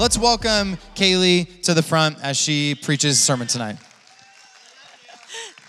[0.00, 3.76] let's welcome Kaylee to the front as she preaches sermon tonight.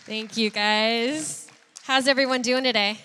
[0.05, 1.49] Thank you, guys.
[1.83, 2.97] How's everyone doing today?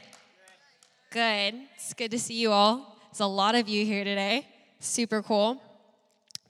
[1.10, 1.56] Good.
[1.74, 2.96] It's good to see you all.
[3.10, 4.46] There's a lot of you here today.
[4.78, 5.60] Super cool.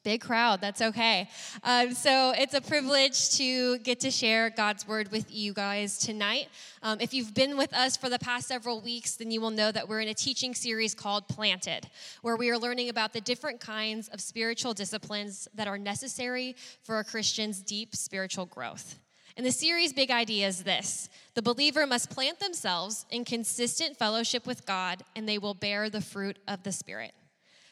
[0.06, 1.28] Big crowd, that's okay.
[1.64, 6.46] Um, so it's a privilege to get to share God's word with you guys tonight.
[6.80, 9.72] Um, if you've been with us for the past several weeks, then you will know
[9.72, 11.88] that we're in a teaching series called Planted,
[12.22, 16.54] where we are learning about the different kinds of spiritual disciplines that are necessary
[16.84, 19.00] for a Christian's deep spiritual growth.
[19.36, 24.46] And the series' big idea is this the believer must plant themselves in consistent fellowship
[24.46, 27.12] with God, and they will bear the fruit of the Spirit.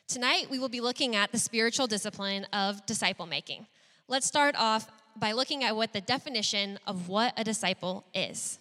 [0.06, 3.66] Tonight, we will be looking at the spiritual discipline of disciple making.
[4.06, 4.86] Let's start off
[5.16, 8.58] by looking at what the definition of what a disciple is.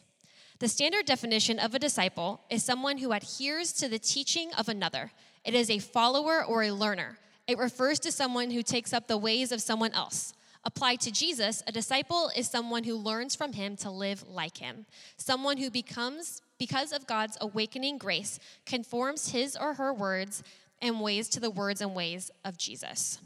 [0.59, 5.11] The standard definition of a disciple is someone who adheres to the teaching of another.
[5.44, 7.17] It is a follower or a learner.
[7.45, 10.33] It refers to someone who takes up the ways of someone else.
[10.63, 14.85] Applied to Jesus, a disciple is someone who learns from him to live like him,
[15.17, 20.41] someone who becomes, because of God's awakening grace, conforms his or her words
[20.83, 23.17] and ways to the words and ways of Jesus.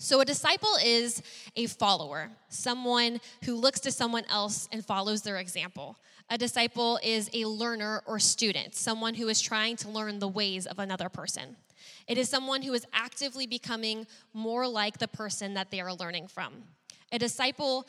[0.00, 1.22] So, a disciple is
[1.56, 5.96] a follower, someone who looks to someone else and follows their example.
[6.30, 10.66] A disciple is a learner or student, someone who is trying to learn the ways
[10.66, 11.56] of another person.
[12.06, 16.28] It is someone who is actively becoming more like the person that they are learning
[16.28, 16.52] from.
[17.10, 17.88] A disciple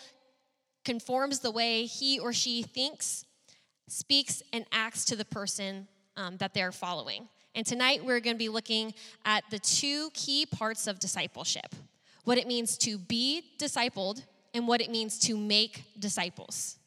[0.85, 3.25] conforms the way he or she thinks,
[3.87, 7.27] speaks, and acts to the person um, that they're following.
[7.55, 8.93] And tonight we're going to be looking
[9.25, 11.75] at the two key parts of discipleship
[12.25, 14.21] what it means to be discipled
[14.53, 16.77] and what it means to make disciples.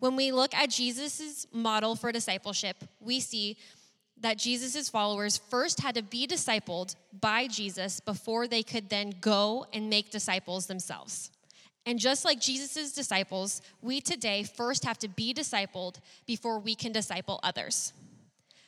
[0.00, 3.56] When we look at Jesus' model for discipleship, we see
[4.20, 9.66] that Jesus' followers first had to be discipled by Jesus before they could then go
[9.72, 11.30] and make disciples themselves.
[11.86, 15.96] And just like Jesus' disciples, we today first have to be discipled
[16.26, 17.92] before we can disciple others.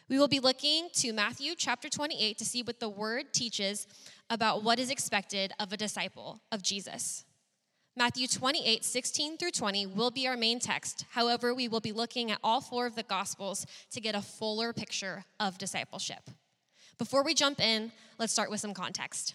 [0.08, 3.86] We will be looking to Matthew chapter 28 to see what the word teaches
[4.28, 7.24] about what is expected of a disciple of Jesus.
[7.96, 11.04] Matthew 28, 16 through 20 will be our main text.
[11.10, 14.72] However, we will be looking at all four of the Gospels to get a fuller
[14.72, 16.30] picture of discipleship.
[16.96, 19.34] Before we jump in, let's start with some context.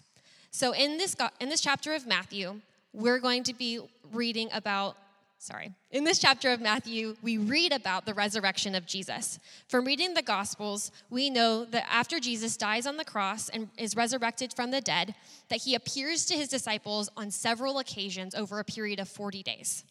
[0.50, 2.60] So, in this, in this chapter of Matthew,
[2.92, 3.80] we're going to be
[4.12, 4.96] reading about
[5.38, 5.72] sorry.
[5.90, 9.38] In this chapter of Matthew, we read about the resurrection of Jesus.
[9.68, 13.96] From reading the Gospels, we know that after Jesus dies on the cross and is
[13.96, 15.14] resurrected from the dead,
[15.48, 19.84] that he appears to his disciples on several occasions over a period of 40 days.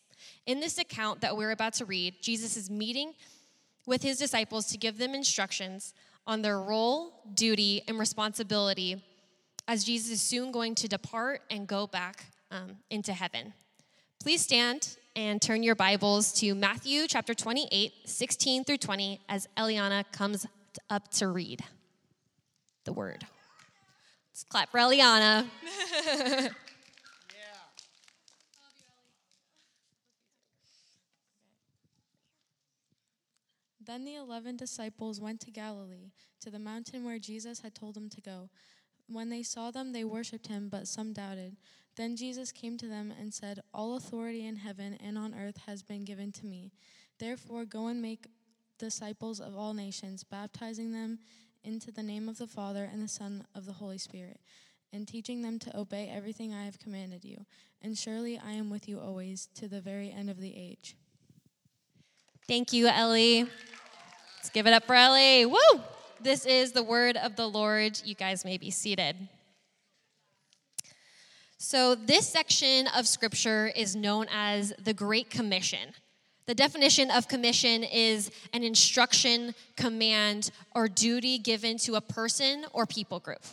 [0.46, 3.14] In this account that we're about to read, Jesus is meeting
[3.86, 5.94] with his disciples to give them instructions
[6.26, 9.04] on their role, duty, and responsibility
[9.68, 13.54] as Jesus is soon going to depart and go back um, into heaven.
[14.22, 20.04] Please stand and turn your Bibles to Matthew chapter 28, 16 through 20, as Eliana
[20.12, 20.46] comes
[20.92, 21.62] up to read
[22.86, 23.26] the word.
[24.32, 25.48] Let's clap for Eliana.
[33.88, 36.12] Then the eleven disciples went to Galilee,
[36.42, 38.50] to the mountain where Jesus had told them to go.
[39.08, 41.58] When they saw them, they worshipped him, but some doubted.
[41.96, 45.82] Then Jesus came to them and said, All authority in heaven and on earth has
[45.82, 46.72] been given to me.
[47.20, 48.28] Therefore, go and make
[48.78, 51.20] disciples of all nations, baptizing them
[51.64, 54.40] into the name of the Father and the Son of the Holy Spirit,
[54.94, 57.46] and teaching them to obey everything I have commanded you.
[57.82, 60.96] And surely I am with you always to the very end of the age.
[62.48, 63.44] Thank you, Ellie.
[64.38, 65.46] Let's give it up for Ellie.
[65.46, 65.82] Woo!
[66.20, 68.02] This is the word of the Lord.
[68.04, 69.16] You guys may be seated.
[71.60, 75.94] So, this section of scripture is known as the Great Commission.
[76.48, 82.86] The definition of commission is an instruction, command, or duty given to a person or
[82.86, 83.44] people group.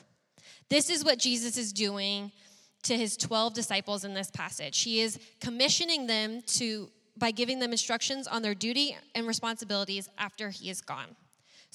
[0.70, 2.30] This is what Jesus is doing
[2.84, 4.82] to his 12 disciples in this passage.
[4.82, 10.50] He is commissioning them to by giving them instructions on their duty and responsibilities after
[10.50, 11.14] he is gone.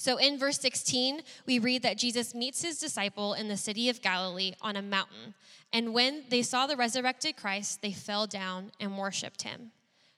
[0.00, 4.00] So in verse 16, we read that Jesus meets his disciple in the city of
[4.00, 5.34] Galilee on a mountain.
[5.74, 9.72] And when they saw the resurrected Christ, they fell down and worshiped him.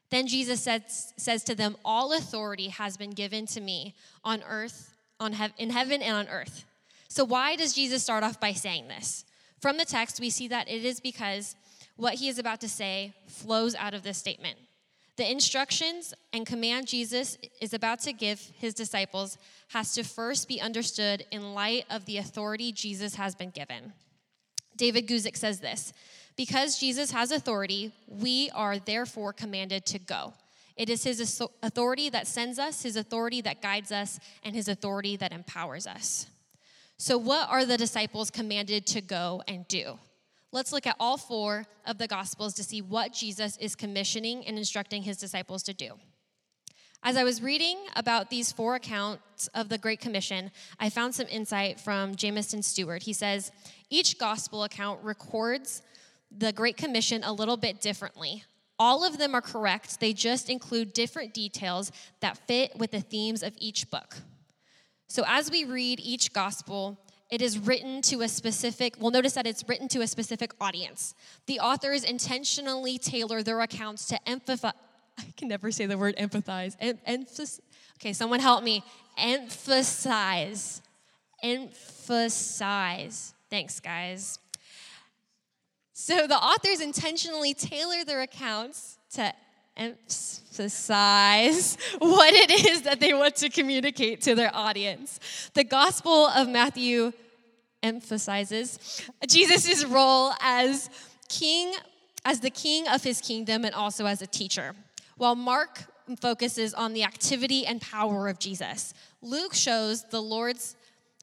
[0.08, 4.94] Then Jesus says, says to them, All authority has been given to me on earth,
[5.18, 6.64] on he- in heaven and on earth.
[7.08, 9.24] So, why does Jesus start off by saying this?
[9.60, 11.56] From the text, we see that it is because
[11.96, 14.58] what he is about to say flows out of this statement.
[15.16, 19.36] The instructions and command Jesus is about to give his disciples
[19.68, 23.92] has to first be understood in light of the authority Jesus has been given.
[24.76, 25.92] David Guzik says this
[26.36, 30.32] Because Jesus has authority, we are therefore commanded to go.
[30.76, 35.16] It is his authority that sends us, his authority that guides us, and his authority
[35.16, 36.26] that empowers us.
[36.96, 39.98] So, what are the disciples commanded to go and do?
[40.54, 44.58] Let's look at all four of the Gospels to see what Jesus is commissioning and
[44.58, 45.92] instructing his disciples to do.
[47.02, 51.26] As I was reading about these four accounts of the Great Commission, I found some
[51.28, 53.02] insight from Jamison Stewart.
[53.02, 53.50] He says,
[53.88, 55.80] Each Gospel account records
[56.30, 58.44] the Great Commission a little bit differently.
[58.78, 61.90] All of them are correct, they just include different details
[62.20, 64.18] that fit with the themes of each book.
[65.08, 66.98] So as we read each Gospel,
[67.32, 71.14] it is written to a specific, well, notice that it's written to a specific audience.
[71.46, 74.74] The authors intentionally tailor their accounts to emphasize
[75.18, 76.76] I can never say the word empathize.
[76.80, 77.60] Em- emphasis.
[77.98, 78.82] Okay, someone help me.
[79.18, 80.82] Emphasize.
[81.42, 83.34] Emphasize.
[83.50, 84.38] Thanks, guys.
[85.92, 89.32] So the authors intentionally tailor their accounts to
[89.76, 95.50] emphasize what it is that they want to communicate to their audience.
[95.54, 97.12] The Gospel of Matthew
[97.82, 100.90] emphasizes Jesus' role as
[101.28, 101.72] king,
[102.24, 104.74] as the king of his kingdom, and also as a teacher.
[105.16, 105.84] While Mark
[106.20, 110.76] focuses on the activity and power of Jesus, Luke shows the Lord's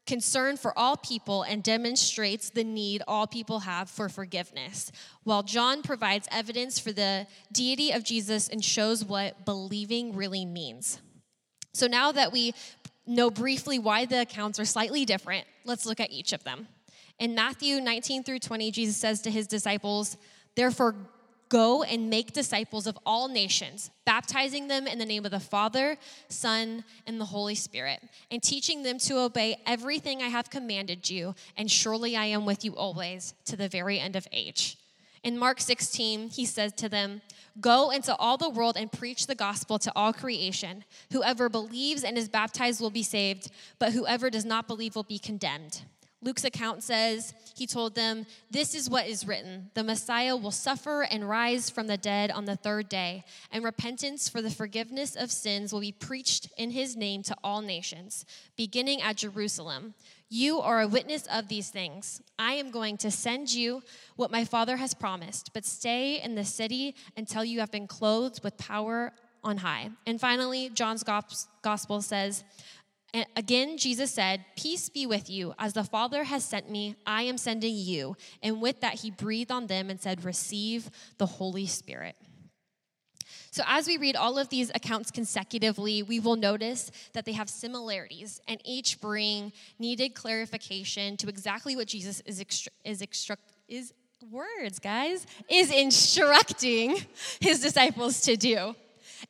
[0.07, 4.91] concern for all people and demonstrates the need all people have for forgiveness,
[5.23, 10.99] while John provides evidence for the deity of Jesus and shows what believing really means.
[11.73, 12.53] So now that we
[13.05, 16.67] know briefly why the accounts are slightly different, let's look at each of them.
[17.19, 20.17] In Matthew 19 through 20, Jesus says to his disciples,
[20.55, 20.95] Therefore,
[21.49, 25.97] Go and make disciples of all nations, baptizing them in the name of the Father,
[26.27, 31.33] Son, and the Holy Spirit, and teaching them to obey everything I have commanded you,
[31.57, 34.77] and surely I am with you always to the very end of age.
[35.23, 37.21] In Mark 16, he says to them,
[37.59, 40.85] Go into all the world and preach the gospel to all creation.
[41.11, 43.49] Whoever believes and is baptized will be saved,
[43.79, 45.81] but whoever does not believe will be condemned.
[46.21, 51.03] Luke's account says, He told them, This is what is written the Messiah will suffer
[51.03, 55.31] and rise from the dead on the third day, and repentance for the forgiveness of
[55.31, 58.25] sins will be preached in his name to all nations,
[58.57, 59.93] beginning at Jerusalem.
[60.29, 62.21] You are a witness of these things.
[62.37, 63.81] I am going to send you
[64.15, 68.43] what my Father has promised, but stay in the city until you have been clothed
[68.43, 69.13] with power
[69.43, 69.89] on high.
[70.05, 71.03] And finally, John's
[71.61, 72.43] gospel says,
[73.13, 75.53] and again, Jesus said, Peace be with you.
[75.57, 78.15] As the Father has sent me, I am sending you.
[78.43, 82.15] And with that, he breathed on them and said, Receive the Holy Spirit.
[83.51, 87.49] So, as we read all of these accounts consecutively, we will notice that they have
[87.49, 93.91] similarities and each bring needed clarification to exactly what Jesus is, extru- is, extru- is
[94.29, 96.97] words, guys, is instructing
[97.39, 98.75] his disciples to do.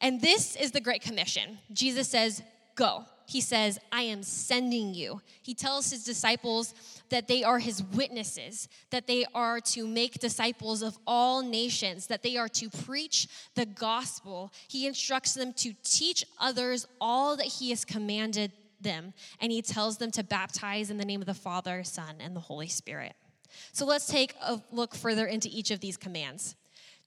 [0.02, 1.58] And this is the Great Commission.
[1.72, 2.44] Jesus says,
[2.76, 5.22] Go he says, I am sending you.
[5.44, 6.74] He tells his disciples
[7.10, 12.24] that they are his witnesses, that they are to make disciples of all nations, that
[12.24, 14.52] they are to preach the gospel.
[14.68, 20.00] He instructs them to teach others all that he has commanded them, and he tells
[20.00, 23.14] them to baptize in the name of the Father, Son, and the Holy Spirit.
[23.74, 26.56] So let's take a look further into each of these commands.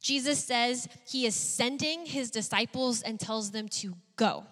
[0.00, 4.44] Jesus says he is sending his disciples and tells them to go.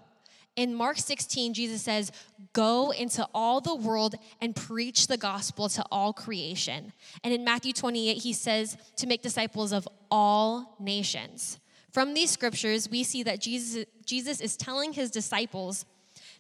[0.57, 2.12] In Mark 16, Jesus says,
[2.52, 6.92] Go into all the world and preach the gospel to all creation.
[7.23, 11.59] And in Matthew 28, he says to make disciples of all nations.
[11.92, 15.85] From these scriptures, we see that Jesus, Jesus is telling his disciples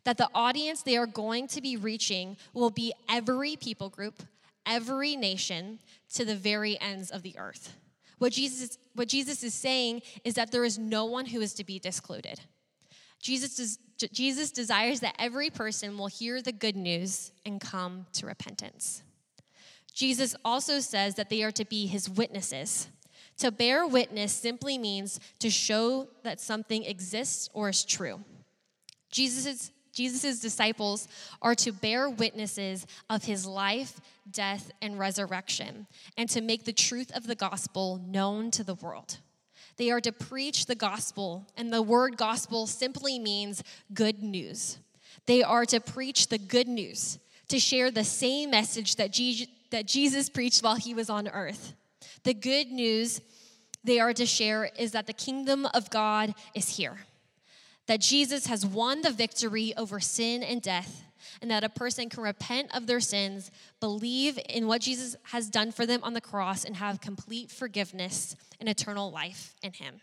[0.04, 4.22] that the audience they are going to be reaching will be every people group,
[4.66, 5.78] every nation,
[6.14, 7.76] to the very ends of the earth.
[8.18, 11.64] What Jesus, what Jesus is saying is that there is no one who is to
[11.64, 12.40] be discluded.
[13.20, 18.26] Jesus, des- Jesus desires that every person will hear the good news and come to
[18.26, 19.02] repentance.
[19.92, 22.88] Jesus also says that they are to be his witnesses.
[23.38, 28.20] To bear witness simply means to show that something exists or is true.
[29.10, 31.08] Jesus' Jesus' disciples
[31.42, 34.00] are to bear witnesses of his life,
[34.30, 35.86] death, and resurrection,
[36.16, 39.18] and to make the truth of the gospel known to the world.
[39.80, 43.62] They are to preach the gospel, and the word gospel simply means
[43.94, 44.76] good news.
[45.24, 47.18] They are to preach the good news,
[47.48, 49.10] to share the same message that
[49.86, 51.72] Jesus preached while he was on earth.
[52.24, 53.22] The good news
[53.82, 56.98] they are to share is that the kingdom of God is here,
[57.86, 61.04] that Jesus has won the victory over sin and death,
[61.40, 63.50] and that a person can repent of their sins,
[63.80, 68.36] believe in what Jesus has done for them on the cross, and have complete forgiveness
[68.58, 70.00] and eternal life in Him.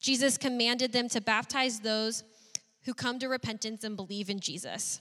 [0.00, 2.24] Jesus commanded them to baptize those
[2.84, 5.00] who come to repentance and believe in Jesus.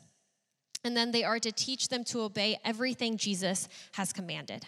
[0.84, 4.66] And then they are to teach them to obey everything Jesus has commanded.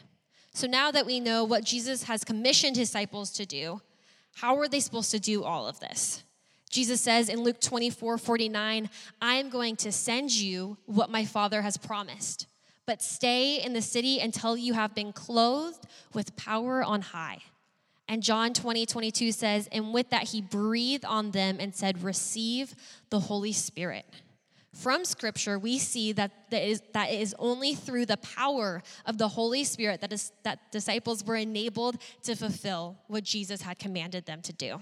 [0.53, 3.81] So now that we know what Jesus has commissioned his disciples to do,
[4.36, 6.24] how are they supposed to do all of this?
[6.72, 8.90] Jesus says in Luke 24 49,
[9.22, 12.48] I am going to send you what my Father has promised,
[12.88, 17.40] but stay in the city until you have been clothed with power on high.
[18.08, 22.74] And John 20 22 says, And with that he breathed on them and said, Receive
[23.10, 24.06] the Holy Spirit.
[24.74, 29.18] From Scripture, we see that, that, is, that it is only through the power of
[29.18, 34.25] the Holy Spirit that, is, that disciples were enabled to fulfill what Jesus had commanded
[34.25, 34.80] them to do.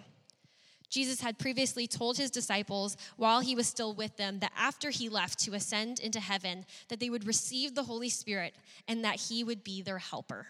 [0.89, 5.07] Jesus had previously told his disciples while he was still with them that after he
[5.07, 8.55] left to ascend into heaven that they would receive the Holy Spirit
[8.87, 10.47] and that he would be their helper.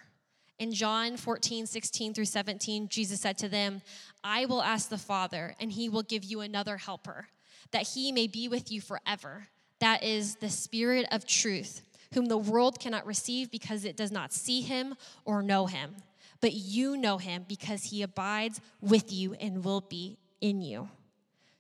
[0.58, 3.82] In John 14, 16 through 17, Jesus said to them,
[4.24, 7.28] I will ask the Father, and he will give you another helper
[7.72, 9.48] that he may be with you forever.
[9.80, 11.82] That is the Spirit of truth,
[12.14, 15.96] whom the world cannot receive because it does not see him or know him.
[16.42, 20.90] But you know him because he abides with you and will be in you.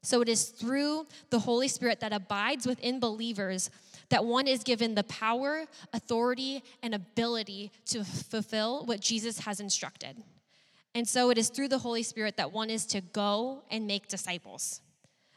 [0.02, 3.70] So it is through the Holy Spirit that abides within believers
[4.10, 10.24] that one is given the power, authority, and ability to fulfill what Jesus has instructed.
[10.96, 14.08] And so it is through the Holy Spirit that one is to go and make
[14.08, 14.82] disciples.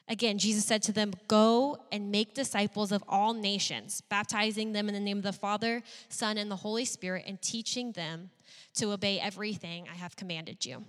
[0.08, 4.94] Again, Jesus said to them, Go and make disciples of all nations, baptizing them in
[4.94, 8.30] the name of the Father, Son, and the Holy Spirit, and teaching them
[8.74, 10.84] to obey everything I have commanded you.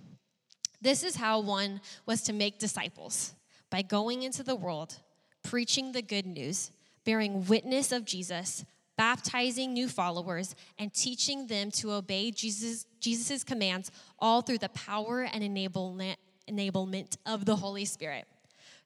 [0.84, 3.32] This is how one was to make disciples
[3.70, 4.98] by going into the world,
[5.42, 6.72] preaching the good news,
[7.06, 8.66] bearing witness of Jesus,
[8.98, 15.22] baptizing new followers, and teaching them to obey Jesus' Jesus's commands, all through the power
[15.22, 18.26] and enablement, of the Holy Spirit.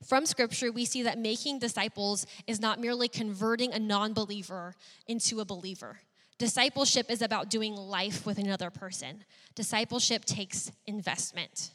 [0.06, 4.76] From scripture, we see that making disciples is not merely converting a non believer
[5.08, 5.98] into a believer.
[6.38, 9.24] Discipleship is about doing life with another person.
[9.56, 11.72] Discipleship takes investment.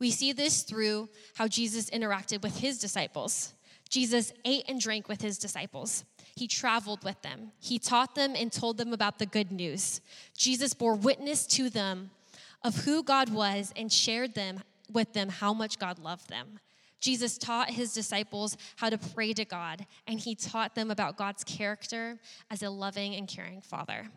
[0.00, 3.52] We see this through how Jesus interacted with his disciples.
[3.88, 6.04] Jesus ate and drank with his disciples.
[6.34, 7.52] He traveled with them.
[7.60, 10.00] He taught them and told them about the good news.
[10.36, 12.10] Jesus bore witness to them
[12.64, 16.60] of who God was and shared them with them how much God loved them.
[17.00, 21.44] Jesus taught his disciples how to pray to God, and he taught them about God's
[21.44, 22.18] character
[22.50, 24.08] as a loving and caring father.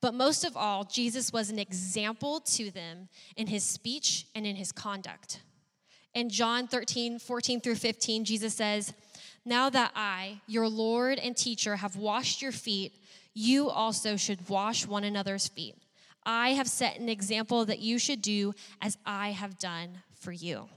[0.00, 4.56] But most of all, Jesus was an example to them in his speech and in
[4.56, 5.40] his conduct.
[6.14, 8.94] In John 13, 14 through 15, Jesus says,
[9.44, 12.94] Now that I, your Lord and teacher, have washed your feet,
[13.34, 15.76] you also should wash one another's feet.
[16.24, 18.52] I have set an example that you should do
[18.82, 20.68] as I have done for you.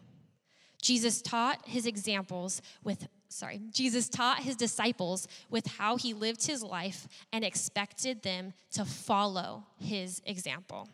[0.82, 6.62] Jesus taught his examples with sorry, Jesus taught his disciples with how he lived his
[6.62, 10.90] life and expected them to follow his example.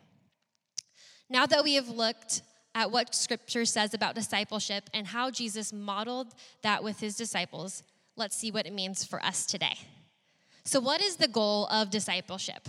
[1.28, 2.42] Now that we have looked
[2.74, 6.28] at what scripture says about discipleship and how Jesus modeled
[6.62, 7.82] that with his disciples,
[8.16, 9.76] let's see what it means for us today.
[10.64, 12.68] So, what is the goal of discipleship?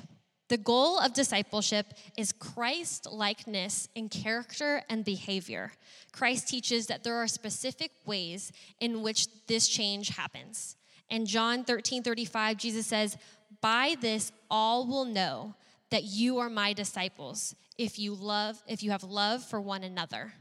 [0.49, 5.71] The goal of discipleship is Christ likeness in character and behavior.
[6.11, 10.75] Christ teaches that there are specific ways in which this change happens.
[11.07, 13.15] In John 13 35, Jesus says,
[13.61, 15.53] By this all will know
[15.91, 20.33] that you are my disciples if you love if you have love for one another.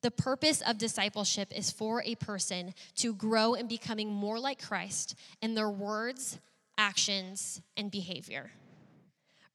[0.00, 5.14] The purpose of discipleship is for a person to grow in becoming more like Christ
[5.42, 6.38] in their words,
[6.78, 8.50] actions, and behavior.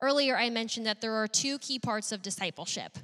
[0.01, 2.97] Earlier, I mentioned that there are two key parts of discipleship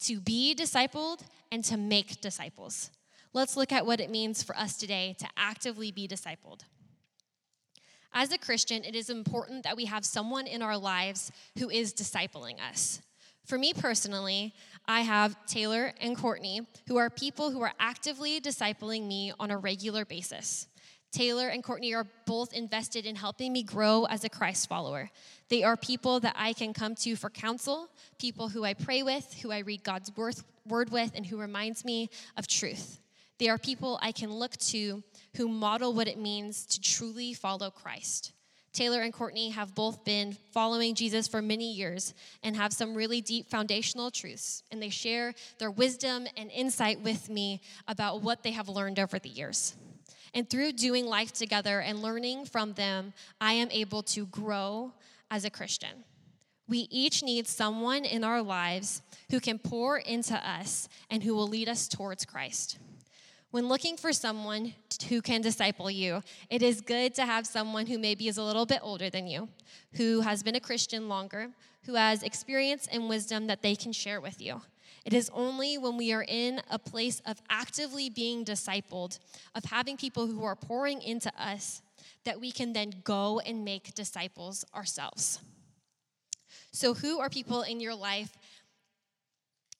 [0.00, 2.90] to be discipled and to make disciples.
[3.32, 6.60] Let's look at what it means for us today to actively be discipled.
[8.12, 11.92] As a Christian, it is important that we have someone in our lives who is
[11.92, 13.02] discipling us.
[13.44, 14.54] For me personally,
[14.86, 19.58] I have Taylor and Courtney, who are people who are actively discipling me on a
[19.58, 20.66] regular basis.
[21.16, 25.10] Taylor and Courtney are both invested in helping me grow as a Christ follower.
[25.48, 29.32] They are people that I can come to for counsel, people who I pray with,
[29.40, 33.00] who I read God's word with, and who reminds me of truth.
[33.38, 35.02] They are people I can look to
[35.36, 38.32] who model what it means to truly follow Christ.
[38.74, 43.22] Taylor and Courtney have both been following Jesus for many years and have some really
[43.22, 44.64] deep foundational truths.
[44.70, 49.18] And they share their wisdom and insight with me about what they have learned over
[49.18, 49.76] the years.
[50.36, 54.92] And through doing life together and learning from them, I am able to grow
[55.30, 56.04] as a Christian.
[56.68, 59.00] We each need someone in our lives
[59.30, 62.78] who can pour into us and who will lead us towards Christ.
[63.50, 64.74] When looking for someone
[65.08, 68.66] who can disciple you, it is good to have someone who maybe is a little
[68.66, 69.48] bit older than you,
[69.94, 71.48] who has been a Christian longer,
[71.86, 74.60] who has experience and wisdom that they can share with you.
[75.06, 79.20] It is only when we are in a place of actively being discipled,
[79.54, 81.80] of having people who are pouring into us,
[82.24, 85.38] that we can then go and make disciples ourselves.
[86.72, 88.36] So, who are people in your life?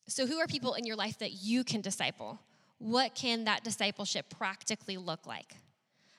[0.07, 2.39] So, who are people in your life that you can disciple?
[2.79, 5.57] What can that discipleship practically look like?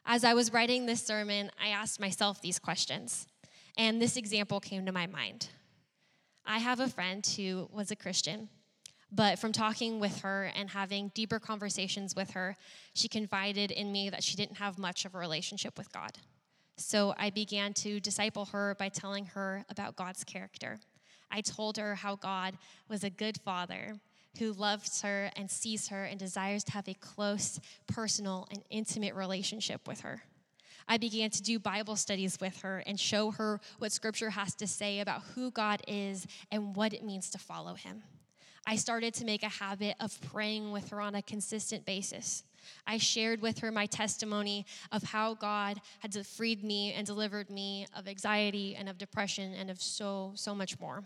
[0.05, 3.25] As I was writing this sermon, I asked myself these questions,
[3.77, 5.47] and this example came to my mind.
[6.45, 8.49] I have a friend who was a Christian,
[9.11, 12.55] but from talking with her and having deeper conversations with her,
[12.93, 16.11] she confided in me that she didn't have much of a relationship with God.
[16.77, 20.79] So I began to disciple her by telling her about God's character.
[21.31, 23.95] I told her how God was a good father
[24.39, 29.15] who loves her and sees her and desires to have a close, personal, and intimate
[29.15, 30.21] relationship with her.
[30.87, 34.67] I began to do Bible studies with her and show her what Scripture has to
[34.67, 38.03] say about who God is and what it means to follow Him.
[38.69, 42.43] I started to make a habit of praying with her on a consistent basis.
[42.85, 47.87] I shared with her my testimony of how God had freed me and delivered me
[47.95, 51.05] of anxiety and of depression and of so, so much more.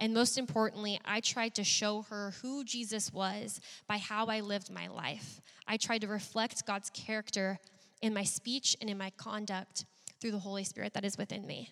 [0.00, 4.68] And most importantly, I tried to show her who Jesus was by how I lived
[4.68, 5.40] my life.
[5.68, 7.60] I tried to reflect God's character
[8.02, 9.84] in my speech and in my conduct
[10.20, 11.70] through the Holy Spirit that is within me.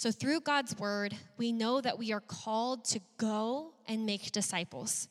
[0.00, 5.08] So, through God's word, we know that we are called to go and make disciples.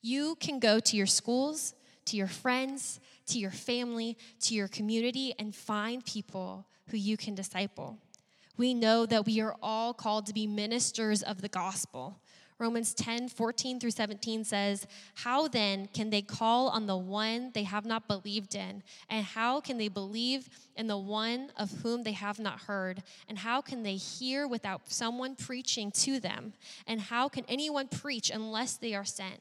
[0.00, 1.74] You can go to your schools,
[2.06, 7.34] to your friends, to your family, to your community, and find people who you can
[7.34, 7.98] disciple.
[8.56, 12.22] We know that we are all called to be ministers of the gospel.
[12.60, 17.64] Romans 10 14 through 17 says, How then can they call on the one they
[17.64, 18.82] have not believed in?
[19.08, 23.02] And how can they believe in the one of whom they have not heard?
[23.28, 26.52] And how can they hear without someone preaching to them?
[26.86, 29.40] And how can anyone preach unless they are sent?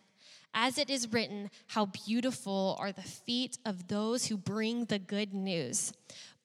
[0.53, 5.33] As it is written, How beautiful are the feet of those who bring the good
[5.33, 5.93] news.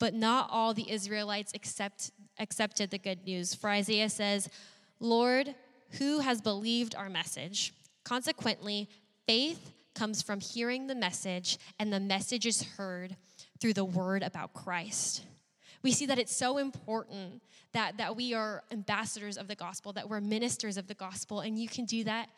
[0.01, 3.55] But not all the Israelites accept, accepted the good news.
[3.55, 4.49] For Isaiah says,
[5.01, 5.55] Lord,
[5.99, 7.73] who has believed our message?
[8.05, 8.89] Consequently,
[9.27, 13.17] faith comes from hearing the message, and the message is heard
[13.61, 15.25] through the word about Christ.
[15.83, 17.43] We see that it's so important
[17.73, 21.59] that, that we are ambassadors of the gospel, that we're ministers of the gospel, and
[21.59, 22.29] you can do that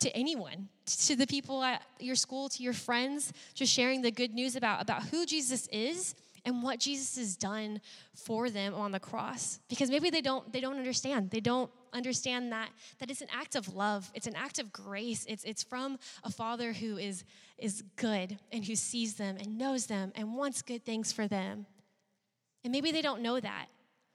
[0.00, 4.32] to anyone, to the people at your school, to your friends, just sharing the good
[4.32, 7.80] news about, about who Jesus is and what Jesus has done
[8.14, 9.60] for them on the cross.
[9.68, 11.30] Because maybe they don't, they don't understand.
[11.30, 15.24] They don't understand that, that it's an act of love, it's an act of grace.
[15.28, 17.24] It's, it's from a father who is,
[17.58, 21.66] is good and who sees them and knows them and wants good things for them.
[22.64, 23.66] And maybe they don't know that.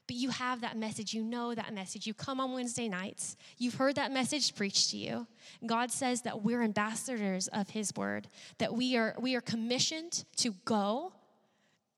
[0.07, 1.13] But you have that message.
[1.13, 2.05] You know that message.
[2.05, 3.37] You come on Wednesday nights.
[3.57, 5.25] You've heard that message preached to you.
[5.65, 8.27] God says that we're ambassadors of His word,
[8.59, 11.13] that we are, we are commissioned to go.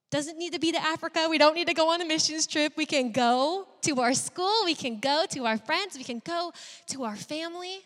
[0.09, 1.27] Doesn't need to be to Africa.
[1.29, 2.73] We don't need to go on a missions trip.
[2.77, 4.61] We can go to our school.
[4.63, 5.97] We can go to our friends.
[5.97, 6.53] We can go
[6.87, 7.79] to our family.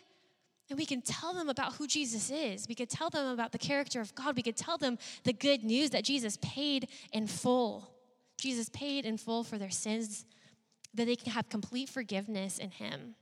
[0.70, 2.66] And we can tell them about who Jesus is.
[2.68, 4.36] We could tell them about the character of God.
[4.36, 7.92] We could tell them the good news that Jesus paid in full
[8.42, 10.24] Jesus paid in full for their sins,
[10.94, 13.14] that they can have complete forgiveness in Him.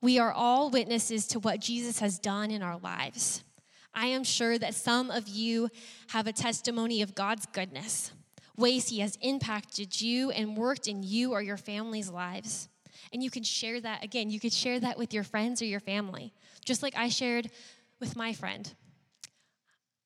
[0.00, 3.42] We are all witnesses to what Jesus has done in our lives.
[3.96, 5.70] I am sure that some of you
[6.08, 8.12] have a testimony of God's goodness,
[8.54, 12.68] ways He has impacted you and worked in you or your family's lives.
[13.12, 15.80] And you can share that again, you could share that with your friends or your
[15.80, 17.50] family, just like I shared
[17.98, 18.70] with my friend.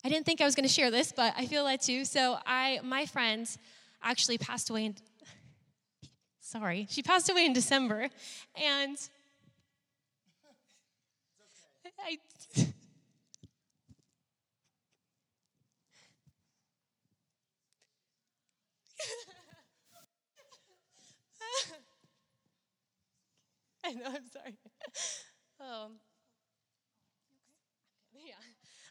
[0.05, 2.05] I didn't think I was going to share this, but I feel led to.
[2.05, 3.49] So I, my friend,
[4.03, 4.95] actually passed away in.
[6.41, 8.09] Sorry, she passed away in December,
[8.55, 8.97] and
[11.99, 12.19] I.
[23.85, 24.57] I know, I'm sorry.
[25.61, 25.99] Um,
[28.15, 28.35] yeah.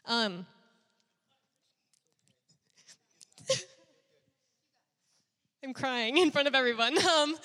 [0.06, 0.46] Um,
[5.64, 6.98] I'm crying in front of everyone.
[6.98, 7.36] Um,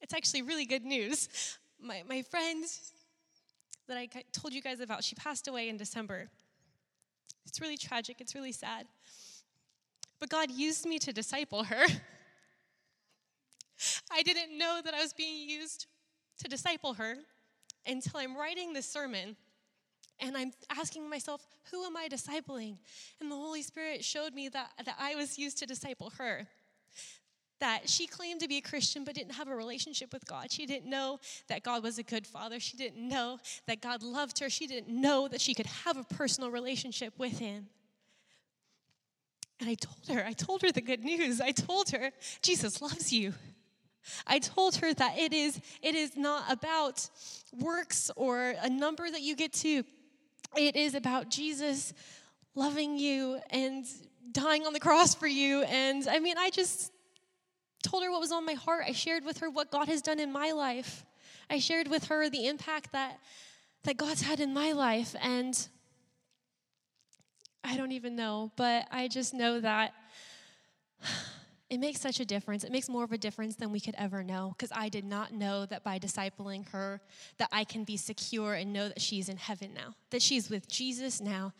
[0.00, 1.58] it's actually really good news.
[1.80, 2.64] My, my friend
[3.88, 6.28] that I told you guys about, she passed away in December.
[7.46, 8.86] It's really tragic, it's really sad.
[10.18, 11.84] But God used me to disciple her.
[14.10, 15.86] I didn't know that I was being used
[16.38, 17.16] to disciple her
[17.86, 19.36] until I'm writing this sermon
[20.18, 22.78] and I'm asking myself, who am I discipling?
[23.20, 26.46] And the Holy Spirit showed me that, that I was used to disciple her.
[27.60, 30.52] That she claimed to be a Christian but didn't have a relationship with God.
[30.52, 32.60] She didn't know that God was a good father.
[32.60, 34.50] She didn't know that God loved her.
[34.50, 37.68] She didn't know that she could have a personal relationship with Him.
[39.58, 41.40] And I told her, I told her the good news.
[41.40, 42.10] I told her,
[42.42, 43.32] Jesus loves you.
[44.26, 47.08] I told her that it is, it is not about
[47.52, 49.82] works or a number that you get to.
[50.56, 51.92] It is about Jesus
[52.54, 53.84] loving you and
[54.32, 55.62] dying on the cross for you.
[55.62, 56.92] And I mean, I just
[57.86, 58.84] told her what was on my heart.
[58.86, 61.04] I shared with her what God has done in my life.
[61.48, 63.20] I shared with her the impact that,
[63.84, 65.14] that God's had in my life.
[65.22, 65.56] And
[67.62, 69.94] I don't even know, but I just know that
[71.70, 72.64] it makes such a difference.
[72.64, 75.32] It makes more of a difference than we could ever know because I did not
[75.32, 77.00] know that by discipling her
[77.38, 80.68] that I can be secure and know that she's in heaven now, that she's with
[80.68, 81.52] Jesus now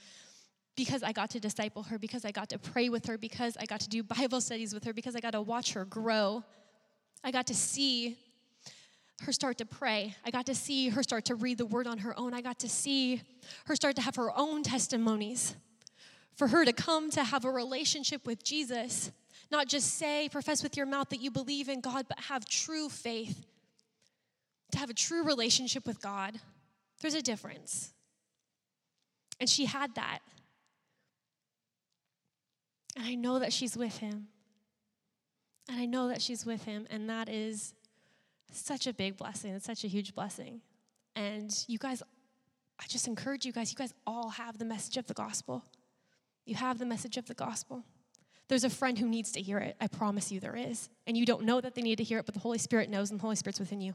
[0.76, 3.66] because I got to disciple her, because I got to pray with her, because I
[3.66, 6.44] got to do Bible studies with her, because I got to watch her grow.
[7.24, 8.16] I got to see
[9.22, 10.14] her start to pray.
[10.24, 12.34] I got to see her start to read the word on her own.
[12.34, 13.22] I got to see
[13.64, 15.56] her start to have her own testimonies.
[16.36, 19.10] For her to come to have a relationship with Jesus
[19.50, 22.88] not just say, profess with your mouth that you believe in God, but have true
[22.88, 23.46] faith,
[24.72, 26.38] to have a true relationship with God.
[27.00, 27.92] There's a difference.
[29.38, 30.18] And she had that.
[32.96, 34.28] And I know that she's with him.
[35.68, 36.86] And I know that she's with him.
[36.90, 37.74] And that is
[38.52, 39.54] such a big blessing.
[39.54, 40.62] It's such a huge blessing.
[41.14, 42.02] And you guys,
[42.80, 45.64] I just encourage you guys, you guys all have the message of the gospel.
[46.46, 47.84] You have the message of the gospel.
[48.48, 49.76] There's a friend who needs to hear it.
[49.80, 50.88] I promise you there is.
[51.06, 53.10] And you don't know that they need to hear it, but the Holy Spirit knows,
[53.10, 53.94] and the Holy Spirit's within you.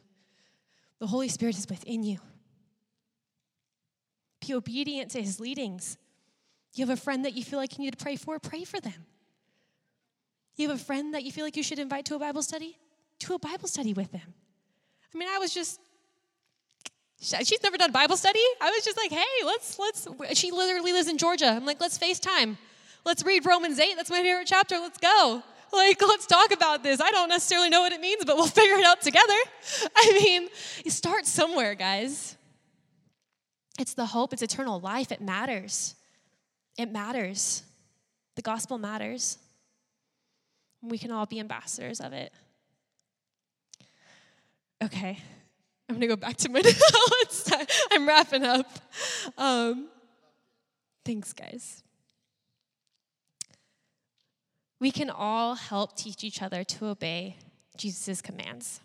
[0.99, 2.19] The Holy Spirit is within you.
[4.45, 5.97] Be obedient to his leadings.
[6.73, 8.79] You have a friend that you feel like you need to pray for, pray for
[8.79, 9.05] them.
[10.55, 12.77] You have a friend that you feel like you should invite to a Bible study?
[13.19, 14.33] Do a Bible study with them.
[15.13, 15.79] I mean, I was just
[17.19, 18.39] she's never done Bible study.
[18.59, 20.07] I was just like, hey, let's let's
[20.37, 21.47] she literally lives in Georgia.
[21.47, 22.57] I'm like, let's FaceTime.
[23.05, 23.95] Let's read Romans 8.
[23.95, 24.77] That's my favorite chapter.
[24.77, 25.43] Let's go.
[25.73, 26.99] Like, let's talk about this.
[26.99, 29.37] I don't necessarily know what it means, but we'll figure it out together.
[29.95, 30.49] I mean,
[30.83, 32.37] you start somewhere, guys.
[33.79, 35.11] It's the hope, it's eternal life.
[35.11, 35.95] It matters.
[36.77, 37.63] It matters.
[38.35, 39.37] The gospel matters.
[40.81, 42.33] We can all be ambassadors of it.
[44.83, 45.19] Okay,
[45.87, 47.51] I'm gonna go back to my notes.
[47.91, 48.67] I'm wrapping up.
[49.37, 49.89] Um,
[51.05, 51.83] thanks, guys.
[54.79, 57.37] We can all help teach each other to obey
[57.77, 58.79] Jesus' commands.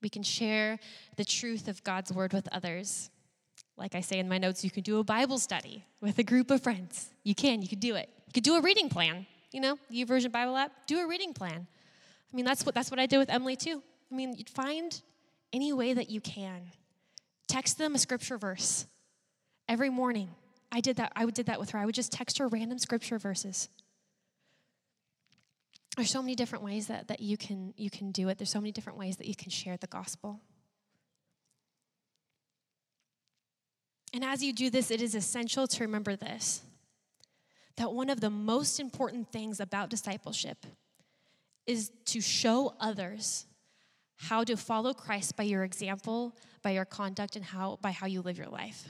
[0.00, 0.78] We can share
[1.16, 3.10] the truth of God's word with others.
[3.78, 6.50] Like I say in my notes, you can do a Bible study with a group
[6.50, 7.10] of friends.
[7.22, 8.08] You can, you could do it.
[8.26, 9.26] You could do a reading plan.
[9.52, 11.66] You know, the YouVersion Bible app, do a reading plan.
[12.32, 13.82] I mean, that's what that's what I did with Emily too.
[14.10, 15.00] I mean, you'd find
[15.52, 16.62] any way that you can.
[17.46, 18.86] Text them a scripture verse
[19.68, 20.28] every morning.
[20.70, 21.12] I did that.
[21.16, 21.78] I did that with her.
[21.78, 23.70] I would just text her random scripture verses
[25.98, 28.60] there's so many different ways that, that you can you can do it there's so
[28.60, 30.40] many different ways that you can share the gospel
[34.18, 36.62] and as you do this it is essential to remember this
[37.76, 40.66] that one of the most important things about discipleship
[41.68, 43.46] is to show others
[44.16, 48.20] how to follow christ by your example by your conduct and how by how you
[48.20, 48.88] live your life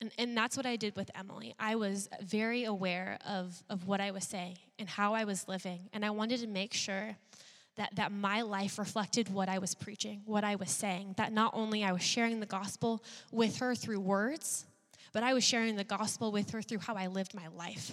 [0.00, 1.56] and, and that's what I did with Emily.
[1.58, 5.88] I was very aware of, of what I was saying and how I was living.
[5.92, 7.16] And I wanted to make sure
[7.78, 11.14] that, that my life reflected what I was preaching, what I was saying.
[11.16, 14.66] That not only I was sharing the gospel with her through words,
[15.12, 17.92] but I was sharing the gospel with her through how I lived my life.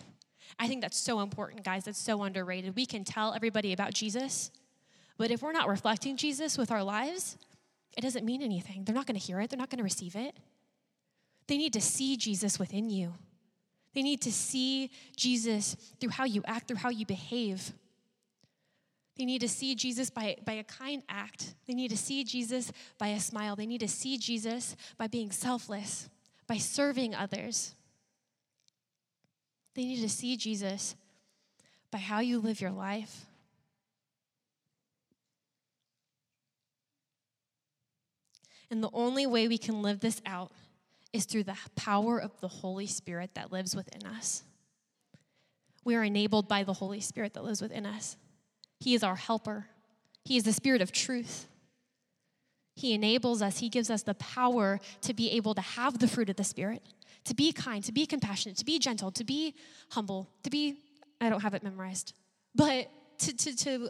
[0.60, 1.86] I think that's so important, guys.
[1.86, 2.76] That's so underrated.
[2.76, 4.52] We can tell everybody about Jesus,
[5.18, 7.38] but if we're not reflecting Jesus with our lives,
[7.98, 8.84] it doesn't mean anything.
[8.84, 10.36] They're not going to hear it, they're not going to receive it.
[11.48, 13.14] They need to see Jesus within you.
[13.94, 17.72] They need to see Jesus through how you act, through how you behave.
[19.18, 21.56] They need to see Jesus by, by a kind act.
[21.68, 23.56] They need to see Jesus by a smile.
[23.56, 26.10] They need to see Jesus by being selfless,
[26.48, 27.76] by serving others.
[29.74, 30.96] They need to see Jesus
[31.92, 33.26] by how you live your life.
[38.70, 40.52] And the only way we can live this out
[41.14, 44.44] is through the power of the Holy Spirit that lives within us.
[45.86, 48.18] We are enabled by the Holy Spirit that lives within us.
[48.86, 49.66] He is our helper,
[50.26, 51.48] He is the Spirit of truth.
[52.76, 56.30] He enables us, He gives us the power to be able to have the fruit
[56.30, 56.84] of the Spirit,
[57.24, 59.56] to be kind, to be compassionate, to be gentle, to be
[59.90, 60.78] humble, to be,
[61.20, 62.14] I don't have it memorized,
[62.54, 63.90] but to, to, to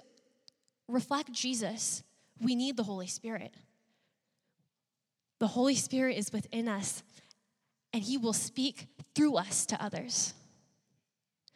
[0.87, 2.01] reflect Jesus,
[2.39, 3.53] we need the Holy Spirit.
[5.39, 7.03] The Holy Spirit is within us,
[7.91, 10.33] and He will speak through us to others.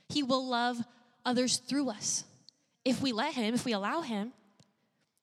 [0.09, 0.83] He will love
[1.23, 2.25] others through us.
[2.89, 4.33] If we let Him, if we allow Him,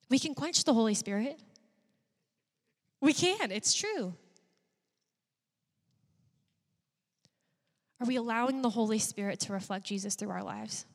[0.09, 1.37] we can quench the Holy Spirit.
[3.01, 4.13] We can, it's true.
[7.99, 10.85] Are we allowing the Holy Spirit to reflect Jesus through our lives?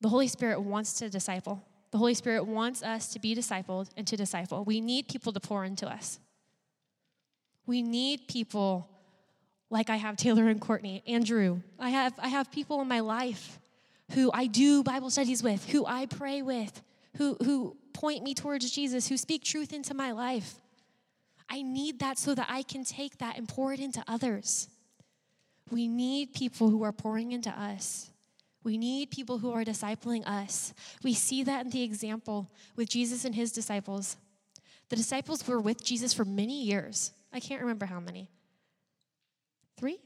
[0.00, 1.62] The Holy Spirit wants to disciple.
[1.90, 4.64] The Holy Spirit wants us to be discipled and to disciple.
[4.64, 6.18] We need people to pour into us.
[7.66, 8.88] We need people
[9.68, 11.60] like I have Taylor and Courtney, Andrew.
[11.78, 13.58] I have, I have people in my life
[14.12, 16.82] who I do Bible studies with, who I pray with,
[17.16, 20.54] who, who point me towards Jesus, who speak truth into my life.
[21.50, 24.68] I need that so that I can take that and pour it into others.
[25.70, 28.10] We need people who are pouring into us.
[28.64, 30.74] We need people who are discipling us.
[31.02, 34.16] We see that in the example with Jesus and his disciples.
[34.88, 37.12] The disciples were with Jesus for many years.
[37.32, 38.30] I can't remember how many.
[39.78, 39.98] Three?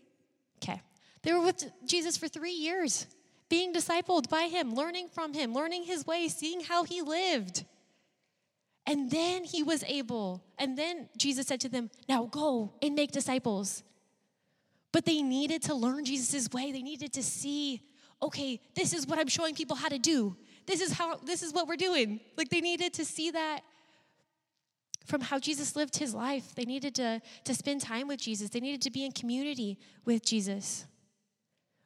[0.63, 0.81] Okay.
[1.23, 3.07] They were with Jesus for three years,
[3.53, 7.67] being discipled by him, learning from him, learning his way, seeing how he lived.
[8.87, 13.13] And then he was able, and then Jesus said to them, Now go and make
[13.13, 13.83] disciples.
[14.91, 16.73] But they needed to learn Jesus' way.
[16.73, 17.83] They needed to see,
[18.23, 20.35] okay, this is what I'm showing people how to do.
[20.65, 22.21] This is how this is what we're doing.
[22.39, 23.61] Like they needed to see that
[25.05, 26.55] from how Jesus lived his life.
[26.55, 28.49] They needed to, to spend time with Jesus.
[28.49, 30.87] They needed to be in community with Jesus.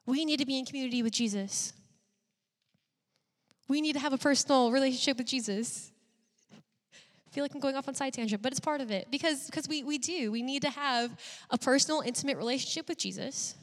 [0.06, 1.72] We need to be in community with Jesus.
[3.68, 5.90] We need to have a personal relationship with Jesus
[7.26, 9.46] I feel like I'm going off on side tangent, but it's part of it because
[9.46, 10.30] because we, we do.
[10.30, 11.10] We need to have
[11.50, 13.54] a personal, intimate relationship with Jesus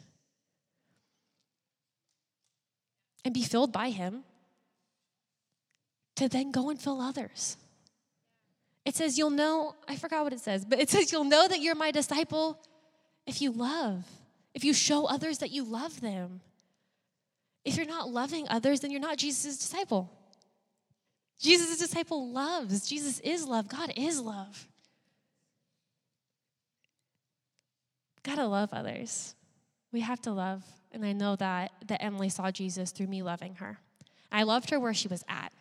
[3.25, 4.23] and be filled by Him
[6.17, 7.57] to then go and fill others.
[8.85, 11.59] It says, You'll know, I forgot what it says, but it says, You'll know that
[11.59, 12.59] you're my disciple
[13.25, 14.03] if you love,
[14.53, 16.41] if you show others that you love them.
[17.65, 20.11] If you're not loving others, then you're not Jesus' disciple.
[21.39, 22.87] Jesus' disciple loves.
[22.87, 23.67] Jesus is love.
[23.67, 24.67] God is love.
[28.23, 29.35] Gotta love others.
[29.91, 30.63] We have to love.
[30.91, 33.79] And I know that, that Emily saw Jesus through me loving her.
[34.31, 35.51] I loved her where she was at.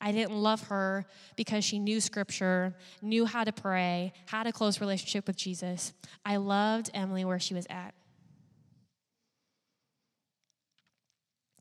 [0.00, 1.04] I didn't love her
[1.36, 5.92] because she knew scripture, knew how to pray, had a close relationship with Jesus.
[6.24, 7.94] I loved Emily where she was at.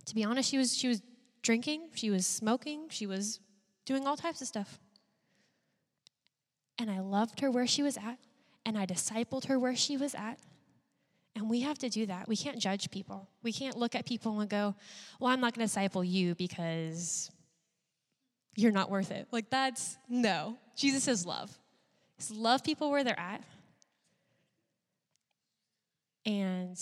[0.07, 1.01] To be honest, she was, she was
[1.43, 3.41] drinking, she was smoking, she was
[3.85, 4.79] doing all types of stuff.
[6.79, 8.17] And I loved her where she was at,
[8.65, 10.39] and I discipled her where she was at.
[11.35, 12.27] And we have to do that.
[12.27, 13.29] We can't judge people.
[13.43, 14.75] We can't look at people and go,
[15.19, 17.29] well, I'm not going to disciple you because
[18.55, 19.27] you're not worth it.
[19.31, 20.57] Like, that's no.
[20.75, 21.55] Jesus is love.
[22.17, 23.43] He's love people where they're at.
[26.25, 26.79] And.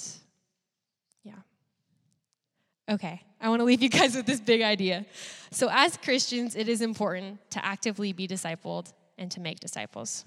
[2.90, 5.06] Okay, I want to leave you guys with this big idea.
[5.52, 10.26] So, as Christians, it is important to actively be discipled and to make disciples.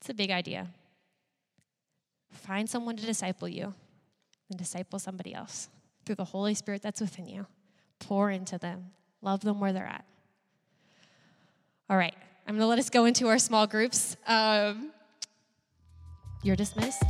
[0.00, 0.68] It's a big idea.
[2.32, 3.72] Find someone to disciple you
[4.50, 5.68] and disciple somebody else
[6.04, 7.46] through the Holy Spirit that's within you.
[7.98, 8.90] Pour into them,
[9.22, 10.04] love them where they're at.
[11.88, 12.14] All right,
[12.46, 14.16] I'm going to let us go into our small groups.
[14.26, 14.90] Um,
[16.42, 17.04] you're dismissed.